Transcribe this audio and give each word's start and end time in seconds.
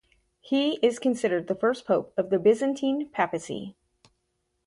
He 0.39 0.79
is 0.81 0.97
considered 0.97 1.45
the 1.45 1.53
first 1.53 1.85
pope 1.85 2.11
of 2.17 2.31
the 2.31 2.39
Byzantine 2.39 3.09
Papacy. 3.11 3.75